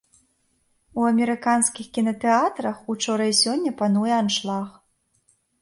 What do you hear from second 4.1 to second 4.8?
аншлаг.